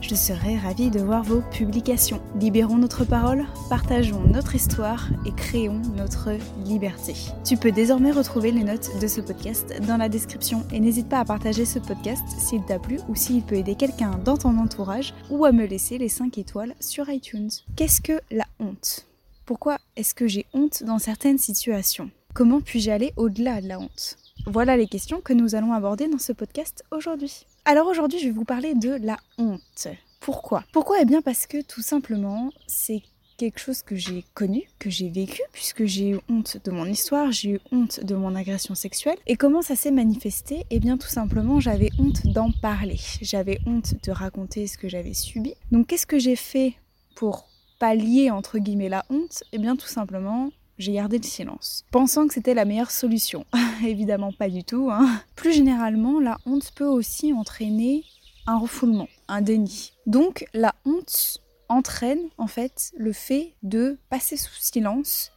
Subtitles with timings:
[0.00, 2.20] Je serai ravie de voir vos publications.
[2.38, 6.30] Libérons notre parole, partageons notre histoire et créons notre
[6.64, 7.14] liberté.
[7.44, 11.20] Tu peux désormais retrouver les notes de ce podcast dans la description et n'hésite pas
[11.20, 15.14] à partager ce podcast s'il t'a plu ou s'il peut aider quelqu'un dans ton entourage
[15.30, 17.50] ou à me laisser les 5 étoiles sur iTunes.
[17.74, 19.06] Qu'est-ce que la honte?
[19.44, 22.10] Pourquoi est-ce que j'ai honte dans certaines situations?
[22.34, 24.18] Comment puis-je aller au-delà de la honte?
[24.46, 27.46] Voilà les questions que nous allons aborder dans ce podcast aujourd'hui.
[27.68, 29.88] Alors aujourd'hui, je vais vous parler de la honte.
[30.20, 30.62] Pourquoi?
[30.70, 30.98] Pourquoi?
[31.00, 33.02] Eh bien parce que tout simplement, c'est
[33.38, 37.32] quelque chose que j'ai connu, que j'ai vécu, puisque j'ai eu honte de mon histoire,
[37.32, 39.16] j'ai eu honte de mon agression sexuelle.
[39.26, 40.64] Et comment ça s'est manifesté?
[40.70, 43.00] Eh bien tout simplement, j'avais honte d'en parler.
[43.20, 45.54] J'avais honte de raconter ce que j'avais subi.
[45.72, 46.74] Donc qu'est-ce que j'ai fait
[47.16, 47.48] pour
[47.80, 49.42] pallier entre guillemets la honte?
[49.50, 53.44] Eh bien tout simplement, j'ai gardé le silence, pensant que c'était la meilleure solution.
[53.84, 54.90] Évidemment pas du tout.
[54.90, 55.20] Hein.
[55.34, 58.04] Plus généralement, la honte peut aussi entraîner
[58.46, 59.92] un refoulement, un déni.
[60.06, 61.38] Donc la honte
[61.68, 65.32] entraîne en fait le fait de passer sous silence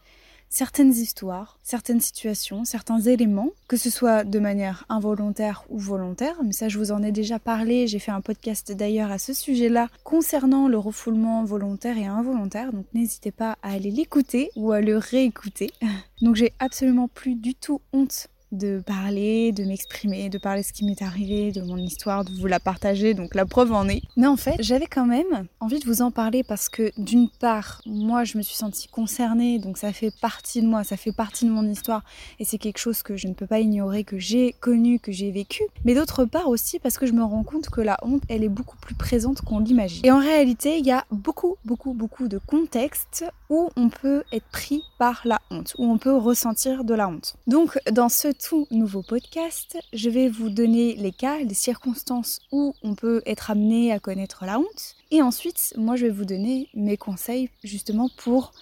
[0.49, 6.51] certaines histoires, certaines situations, certains éléments, que ce soit de manière involontaire ou volontaire, mais
[6.51, 9.87] ça je vous en ai déjà parlé, j'ai fait un podcast d'ailleurs à ce sujet-là
[10.03, 14.97] concernant le refoulement volontaire et involontaire, donc n'hésitez pas à aller l'écouter ou à le
[14.97, 15.71] réécouter.
[16.21, 20.85] Donc j'ai absolument plus du tout honte de parler, de m'exprimer, de parler ce qui
[20.85, 24.01] m'est arrivé, de mon histoire, de vous la partager, donc la preuve en est.
[24.17, 27.81] Mais en fait, j'avais quand même envie de vous en parler parce que d'une part,
[27.85, 31.45] moi je me suis sentie concernée, donc ça fait partie de moi, ça fait partie
[31.45, 32.03] de mon histoire,
[32.39, 35.31] et c'est quelque chose que je ne peux pas ignorer, que j'ai connu, que j'ai
[35.31, 35.63] vécu.
[35.85, 38.49] Mais d'autre part aussi parce que je me rends compte que la honte, elle est
[38.49, 40.05] beaucoup plus présente qu'on l'imagine.
[40.05, 44.45] Et en réalité, il y a beaucoup, beaucoup, beaucoup de contextes où on peut être
[44.51, 47.35] pris par la honte, où on peut ressentir de la honte.
[47.47, 52.73] Donc dans ce tout nouveau podcast, je vais vous donner les cas, les circonstances où
[52.83, 54.95] on peut être amené à connaître la honte.
[55.11, 58.53] Et ensuite, moi, je vais vous donner mes conseils justement pour,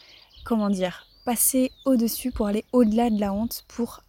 [0.45, 4.01] comment dire, passer au-dessus, pour aller au-delà de la honte, pour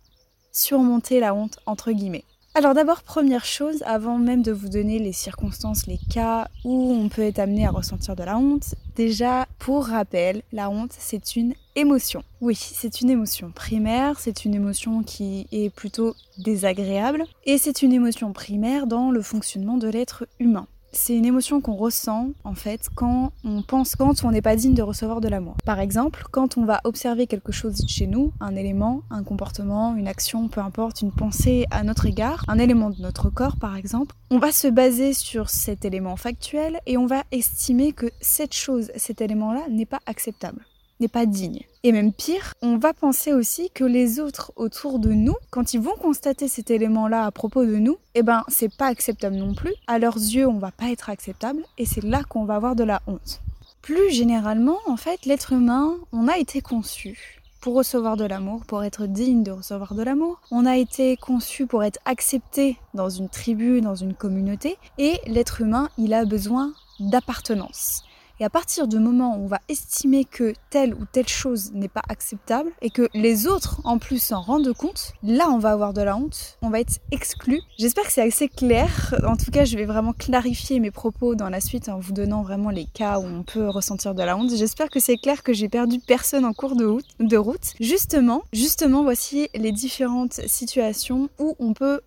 [0.52, 2.24] surmonter la honte, entre guillemets.
[2.58, 7.08] Alors d'abord, première chose, avant même de vous donner les circonstances, les cas où on
[7.08, 11.54] peut être amené à ressentir de la honte, déjà, pour rappel, la honte, c'est une
[11.76, 12.24] émotion.
[12.40, 17.92] Oui, c'est une émotion primaire, c'est une émotion qui est plutôt désagréable, et c'est une
[17.92, 22.88] émotion primaire dans le fonctionnement de l'être humain c'est une émotion qu'on ressent en fait
[22.94, 25.56] quand on pense quand on n'est pas digne de recevoir de l'amour.
[25.64, 30.08] Par exemple, quand on va observer quelque chose chez nous, un élément, un comportement, une
[30.08, 34.14] action, peu importe, une pensée à notre égard, un élément de notre corps par exemple,
[34.30, 38.90] on va se baser sur cet élément factuel et on va estimer que cette chose,
[38.96, 40.64] cet élément-là n'est pas acceptable
[41.00, 41.62] n'est pas digne.
[41.84, 45.80] Et même pire, on va penser aussi que les autres autour de nous, quand ils
[45.80, 49.74] vont constater cet élément-là à propos de nous, eh ben c'est pas acceptable non plus.
[49.86, 52.84] À leurs yeux, on va pas être acceptable et c'est là qu'on va avoir de
[52.84, 53.40] la honte.
[53.80, 58.84] Plus généralement, en fait, l'être humain, on a été conçu pour recevoir de l'amour, pour
[58.84, 60.40] être digne de recevoir de l'amour.
[60.50, 65.60] On a été conçu pour être accepté dans une tribu, dans une communauté, et l'être
[65.60, 68.02] humain, il a besoin d'appartenance.
[68.40, 71.88] Et à partir du moment où on va estimer que telle ou telle chose n'est
[71.88, 75.92] pas acceptable et que les autres en plus s'en rendent compte, là on va avoir
[75.92, 77.60] de la honte, on va être exclu.
[77.78, 79.14] J'espère que c'est assez clair.
[79.26, 82.42] En tout cas, je vais vraiment clarifier mes propos dans la suite en vous donnant
[82.42, 84.54] vraiment les cas où on peut ressentir de la honte.
[84.54, 87.74] J'espère que c'est clair que j'ai perdu personne en cours de route.
[87.80, 92.00] Justement, justement, voici les différentes situations où on peut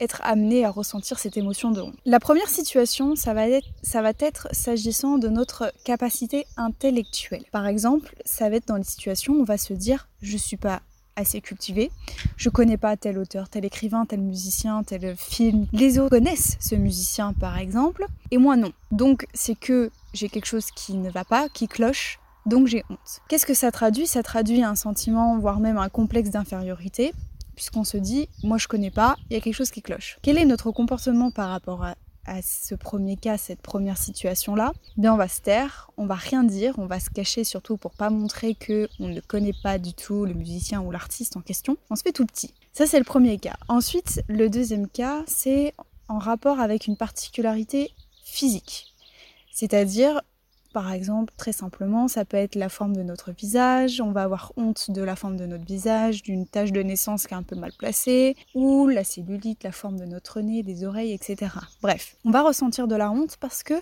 [0.00, 1.96] être amené à ressentir cette émotion de honte.
[2.04, 7.44] La première situation, ça va être, ça va être s'agissant de notre capacité intellectuelle.
[7.52, 10.56] Par exemple, ça va être dans les situations où on va se dire je suis
[10.56, 10.82] pas
[11.16, 11.90] assez cultivé,
[12.36, 15.66] je connais pas tel auteur, tel écrivain, tel musicien, tel film.
[15.72, 18.72] Les autres connaissent ce musicien par exemple, et moi non.
[18.90, 23.20] Donc c'est que j'ai quelque chose qui ne va pas, qui cloche, donc j'ai honte.
[23.28, 24.06] Qu'est-ce que ça traduit?
[24.06, 27.12] Ça traduit un sentiment, voire même un complexe d'infériorité,
[27.56, 30.18] puisqu'on se dit, moi je connais pas, il y a quelque chose qui cloche.
[30.22, 31.94] Quel est notre comportement par rapport à,
[32.42, 34.72] ce premier cas, cette première situation-là?
[34.96, 37.92] Bien, on va se taire, on va rien dire, on va se cacher surtout pour
[37.92, 41.76] pas montrer que on ne connaît pas du tout le musicien ou l'artiste en question.
[41.88, 42.52] On se fait tout petit.
[42.72, 43.56] Ça, c'est le premier cas.
[43.68, 45.72] Ensuite, le deuxième cas, c'est
[46.08, 47.92] en rapport avec une particularité
[48.24, 48.92] physique.
[49.52, 50.20] C'est-à-dire
[50.76, 54.52] par exemple, très simplement, ça peut être la forme de notre visage, on va avoir
[54.58, 57.56] honte de la forme de notre visage, d'une tache de naissance qui est un peu
[57.56, 61.50] mal placée, ou la cellulite, la forme de notre nez, des oreilles, etc.
[61.80, 63.72] Bref, on va ressentir de la honte parce que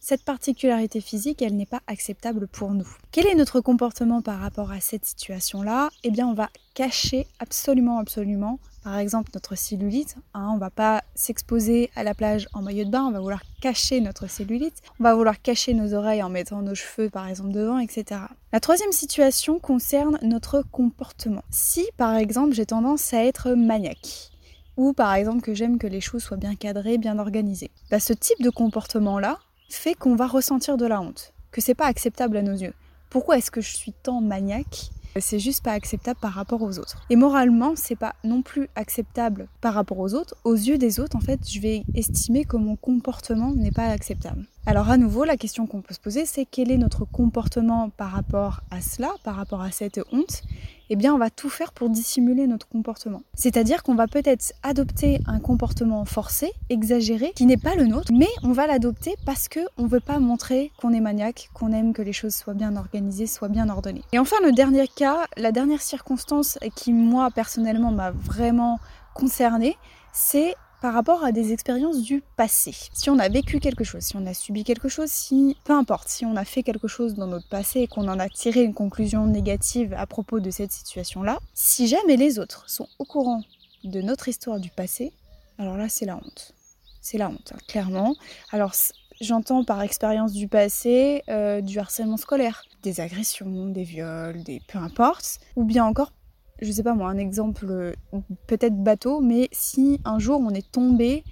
[0.00, 2.88] cette particularité physique, elle n'est pas acceptable pour nous.
[3.12, 5.90] Quel est notre comportement par rapport à cette situation-là?
[6.02, 10.16] Eh bien, on va cacher absolument, absolument, par exemple, notre cellulite.
[10.34, 13.42] Hein, on va pas s'exposer à la plage en maillot de bain, on va vouloir
[13.60, 14.82] cacher notre cellulite.
[15.00, 18.20] On va vouloir cacher nos oreilles en mettant nos cheveux, par exemple, devant, etc.
[18.52, 21.42] La troisième situation concerne notre comportement.
[21.50, 24.30] Si, par exemple, j'ai tendance à être maniaque,
[24.76, 27.70] ou par exemple que j'aime que les choses soient bien cadrées, bien organisées.
[27.90, 29.38] Bah, ce type de comportement-là,
[29.68, 32.74] fait qu'on va ressentir de la honte, que c'est pas acceptable à nos yeux.
[33.10, 37.02] Pourquoi est-ce que je suis tant maniaque c'est juste pas acceptable par rapport aux autres.
[37.10, 40.36] Et moralement, c'est pas non plus acceptable par rapport aux autres.
[40.44, 44.46] Aux yeux des autres, en fait, je vais estimer que mon comportement n'est pas acceptable.
[44.68, 48.10] Alors à nouveau, la question qu'on peut se poser, c'est quel est notre comportement par
[48.10, 50.42] rapport à cela, par rapport à cette honte?
[50.90, 53.22] Eh bien on va tout faire pour dissimuler notre comportement.
[53.32, 58.28] C'est-à-dire qu'on va peut-être adopter un comportement forcé, exagéré, qui n'est pas le nôtre, mais
[58.42, 62.02] on va l'adopter parce que on veut pas montrer qu'on est maniaque, qu'on aime que
[62.02, 64.02] les choses soient bien organisées, soient bien ordonnées.
[64.12, 68.80] Et enfin le dernier cas, la dernière circonstance qui moi personnellement m'a vraiment
[69.14, 69.78] concernée,
[70.12, 72.74] c'est par rapport à des expériences du passé.
[72.92, 76.08] Si on a vécu quelque chose, si on a subi quelque chose, si peu importe,
[76.08, 78.74] si on a fait quelque chose dans notre passé et qu'on en a tiré une
[78.74, 83.42] conclusion négative à propos de cette situation-là, si jamais les autres sont au courant
[83.84, 85.12] de notre histoire du passé,
[85.58, 86.54] alors là c'est la honte.
[87.00, 88.14] C'est la honte, hein, clairement.
[88.50, 88.74] Alors
[89.20, 94.78] j'entends par expérience du passé euh, du harcèlement scolaire, des agressions, des viols, des peu
[94.78, 96.12] importe, ou bien encore
[96.60, 97.92] je sais pas moi, un exemple euh,
[98.46, 101.24] peut-être bateau, mais si un jour on est tombé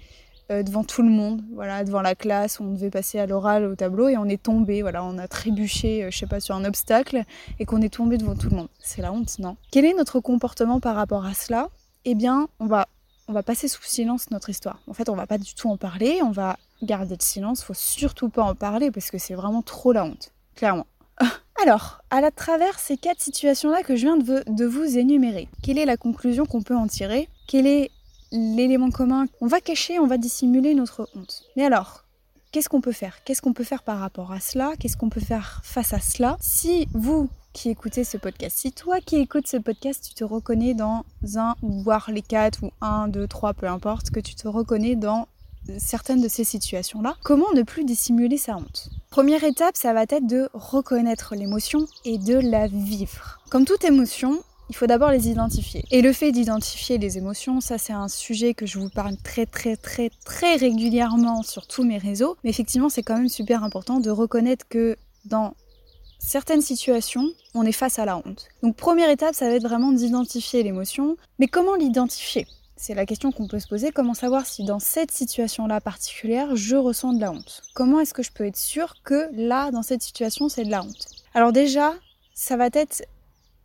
[0.49, 3.75] euh, devant tout le monde, voilà, devant la classe, on devait passer à l'oral au
[3.75, 6.63] tableau et on est tombé, voilà, on a trébuché, euh, je sais pas, sur un
[6.63, 7.23] obstacle
[7.59, 8.69] et qu'on est tombé devant tout le monde.
[8.79, 9.57] C'est la honte, non?
[9.71, 11.67] Quel est notre comportement par rapport à cela?
[12.05, 12.87] Eh bien, on va,
[13.27, 14.79] on va passer sous silence notre histoire.
[14.87, 17.73] En fait, on va pas du tout en parler, on va garder le silence, faut
[17.73, 20.87] surtout pas en parler parce que c'est vraiment trop la honte, clairement.
[21.63, 25.85] Alors, à la travers ces quatre situations-là que je viens de, vous énumérer, quelle est
[25.85, 27.27] la conclusion qu'on peut en tirer?
[27.47, 27.89] Quel est
[28.31, 29.25] l'élément commun?
[29.41, 31.43] On va cacher, on va dissimuler notre honte.
[31.55, 32.03] Mais alors,
[32.51, 33.23] qu'est-ce qu'on peut faire?
[33.23, 34.73] Qu'est-ce qu'on peut faire par rapport à cela?
[34.79, 36.37] Qu'est-ce qu'on peut faire face à cela?
[36.39, 40.75] Si vous qui écoutez ce podcast, si toi qui écoutes ce podcast, tu te reconnais
[40.75, 41.03] dans
[41.37, 45.27] un, voire les quatre, ou un, deux, trois, peu importe, que tu te reconnais dans
[45.77, 48.89] certaines de ces situations-là, comment ne plus dissimuler sa honte?
[49.09, 53.39] Première étape, ça va être de reconnaître l'émotion et de la vivre.
[53.49, 55.83] Comme toute émotion, il faut d'abord les identifier.
[55.91, 59.45] Et le fait d'identifier les émotions, ça c'est un sujet que je vous parle très
[59.45, 62.35] très très très régulièrement sur tous mes réseaux.
[62.43, 65.53] Mais effectivement, c'est quand même super important de reconnaître que dans
[66.19, 68.49] certaines situations, on est face à la honte.
[68.61, 71.15] Donc première étape, ça va être vraiment d'identifier l'émotion.
[71.39, 72.45] Mais comment l'identifier?
[72.77, 76.75] C'est la question qu'on peut se poser, comment savoir si dans cette situation-là particulière, je
[76.75, 77.63] ressens de la honte?
[77.73, 80.83] Comment est-ce que je peux être sûre que là, dans cette situation, c'est de la
[80.83, 81.07] honte?
[81.33, 81.93] Alors déjà,
[82.33, 83.03] ça va être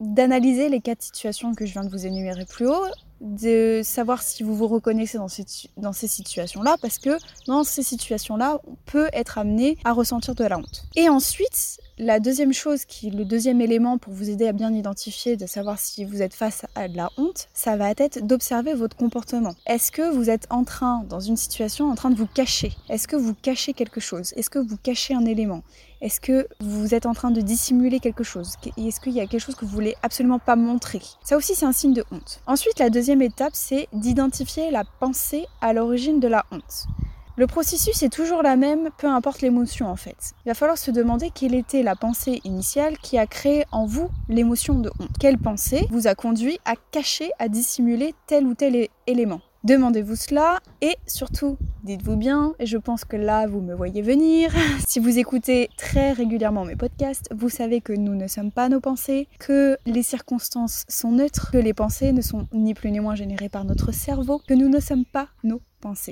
[0.01, 2.87] d'analyser les quatre situations que je viens de vous énumérer plus haut,
[3.21, 5.45] de savoir si vous vous reconnaissez dans ces,
[5.77, 10.45] dans ces situations-là, parce que dans ces situations-là, on peut être amené à ressentir de
[10.45, 10.85] la honte.
[10.97, 15.37] Et ensuite, la deuxième chose, qui le deuxième élément pour vous aider à bien identifier,
[15.37, 18.97] de savoir si vous êtes face à de la honte, ça va être d'observer votre
[18.97, 19.55] comportement.
[19.67, 22.73] Est-ce que vous êtes en train, dans une situation, en train de vous cacher?
[22.89, 24.33] Est-ce que vous cachez quelque chose?
[24.37, 25.63] Est-ce que vous cachez un élément?
[26.01, 28.55] Est-ce que vous êtes en train de dissimuler quelque chose?
[28.77, 31.01] Est-ce qu'il y a quelque chose que vous voulez absolument pas montrer?
[31.23, 32.41] Ça aussi, c'est un signe de honte.
[32.47, 36.87] Ensuite, la deuxième étape, c'est d'identifier la pensée à l'origine de la honte.
[37.37, 40.33] Le processus est toujours la même, peu importe l'émotion en fait.
[40.45, 44.11] Il va falloir se demander quelle était la pensée initiale qui a créé en vous
[44.29, 45.17] l'émotion de honte.
[45.19, 49.41] Quelle pensée vous a conduit à cacher, à dissimuler tel ou tel élément?
[49.65, 54.53] Demandez-vous cela et surtout, dites-vous bien, et je pense que là vous me voyez venir,
[54.87, 58.81] si vous écoutez très régulièrement mes podcasts, vous savez que nous ne sommes pas nos
[58.81, 63.15] pensées, que les circonstances sont neutres, que les pensées ne sont ni plus ni moins
[63.15, 65.63] générées par notre cerveau, que nous ne sommes pas nos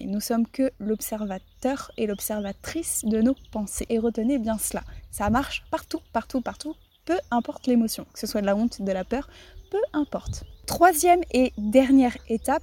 [0.04, 3.86] Nous sommes que l'observateur et l'observatrice de nos pensées.
[3.88, 6.74] Et retenez bien cela, ça marche partout, partout, partout,
[7.04, 9.28] peu importe l'émotion, que ce soit de la honte, de la peur,
[9.70, 10.44] peu importe.
[10.66, 12.62] Troisième et dernière étape,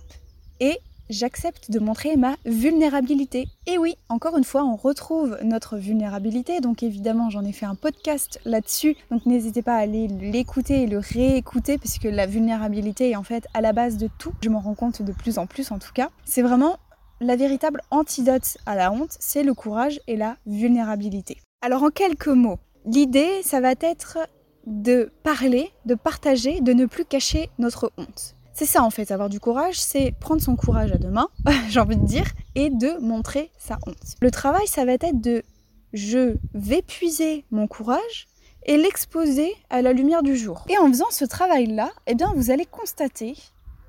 [0.59, 3.47] et j'accepte de montrer ma vulnérabilité.
[3.65, 6.59] Et oui, encore une fois, on retrouve notre vulnérabilité.
[6.59, 8.95] Donc évidemment, j'en ai fait un podcast là-dessus.
[9.11, 13.47] Donc n'hésitez pas à aller l'écouter et le réécouter puisque la vulnérabilité est en fait
[13.53, 14.33] à la base de tout.
[14.41, 16.09] Je m'en rends compte de plus en plus en tout cas.
[16.25, 16.77] C'est vraiment
[17.19, 21.37] la véritable antidote à la honte, c'est le courage et la vulnérabilité.
[21.61, 22.59] Alors en quelques mots,
[22.89, 24.17] L'idée, ça va être
[24.65, 28.35] de parler, de partager, de ne plus cacher notre honte.
[28.53, 31.27] C'est ça en fait, avoir du courage, c'est prendre son courage à deux mains,
[31.69, 34.15] j'ai envie de dire, et de montrer sa honte.
[34.21, 35.43] Le travail, ça va être de
[35.91, 38.27] je vais puiser mon courage
[38.65, 40.65] et l'exposer à la lumière du jour.
[40.69, 43.35] Et en faisant ce travail-là, eh bien vous allez constater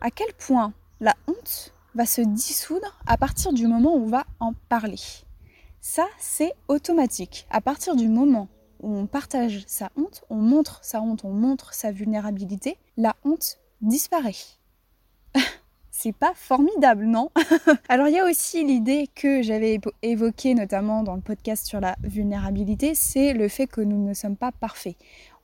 [0.00, 4.26] à quel point la honte va se dissoudre à partir du moment où on va
[4.40, 4.98] en parler.
[5.80, 7.46] Ça, c'est automatique.
[7.50, 8.48] À partir du moment
[8.80, 13.58] où on partage sa honte, on montre sa honte, on montre sa vulnérabilité, la honte
[13.80, 14.34] disparaît.
[15.90, 17.30] c'est pas formidable, non?
[17.88, 21.96] Alors il y a aussi l'idée que j'avais évoquée notamment dans le podcast sur la
[22.02, 24.96] vulnérabilité, c'est le fait que nous ne sommes pas parfaits.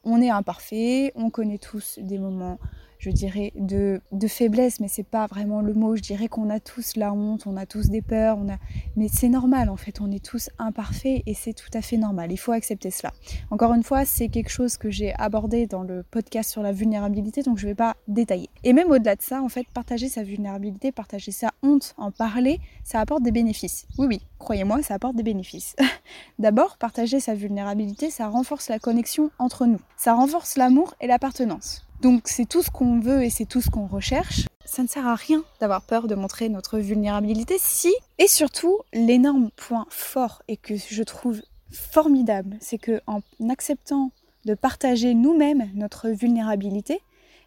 [0.04, 2.58] On est imparfait, on connaît tous des moments
[3.04, 5.94] je dirais, de, faiblesse, mais c'est pas vraiment le mot.
[5.94, 8.56] Je dirais qu'on a tous la honte, on a tous des peurs, on a...
[8.96, 12.32] mais c'est normal en fait, on est tous imparfaits et c'est tout à fait normal.
[12.32, 13.12] Il faut accepter cela.
[13.50, 17.42] Encore une fois, c'est quelque chose que j'ai abordé dans le podcast sur la vulnérabilité,
[17.42, 18.48] donc je vais pas détailler.
[18.62, 22.58] Et même au-delà de ça, en fait, partager sa vulnérabilité, partager sa honte, en parler,
[22.84, 23.86] ça apporte des bénéfices.
[23.98, 25.76] Oui, oui, croyez-moi, ça apporte des bénéfices.
[26.38, 29.80] D'abord, partager sa vulnérabilité, ça renforce la connexion entre nous.
[29.98, 31.84] Ça renforce l'amour et l'appartenance.
[32.00, 34.46] Donc c'est tout ce qu'on veut et c'est tout ce qu'on recherche.
[34.64, 39.50] Ça ne sert à rien d'avoir peur de montrer notre vulnérabilité si, et surtout, l'énorme
[39.56, 43.20] point fort et que je trouve formidable, c'est que en
[43.50, 44.10] acceptant
[44.44, 47.00] de partager nous-mêmes notre vulnérabilité,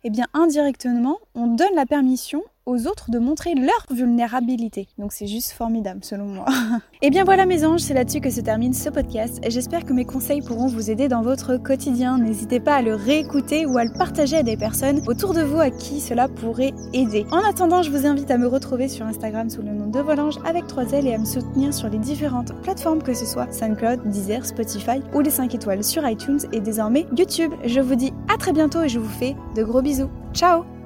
[0.03, 4.87] eh bien indirectement, on donne la permission aux autres de montrer leur vulnérabilité.
[4.99, 6.45] Donc c'est juste formidable selon moi.
[6.49, 9.39] et eh bien voilà mes anges, c'est là-dessus que se termine ce podcast.
[9.47, 12.17] J'espère que mes conseils pourront vous aider dans votre quotidien.
[12.17, 15.59] N'hésitez pas à le réécouter ou à le partager à des personnes autour de vous
[15.59, 17.25] à qui cela pourrait aider.
[17.31, 20.35] En attendant, je vous invite à me retrouver sur Instagram sous le nom de Volange
[20.45, 24.09] avec 3 L et à me soutenir sur les différentes plateformes que ce soit SoundCloud,
[24.09, 27.53] Deezer, Spotify ou les 5 étoiles sur iTunes et désormais YouTube.
[27.65, 30.09] Je vous dis à très bientôt et je vous fais de gros bisous.
[30.33, 30.76] Ciao